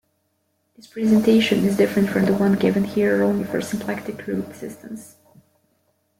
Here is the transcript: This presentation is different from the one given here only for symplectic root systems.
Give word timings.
This 0.75 0.87
presentation 0.87 1.63
is 1.63 1.77
different 1.77 2.09
from 2.09 2.25
the 2.25 2.33
one 2.33 2.53
given 2.55 2.85
here 2.85 3.21
only 3.21 3.43
for 3.43 3.61
symplectic 3.61 4.25
root 4.25 4.55
systems. 4.55 5.17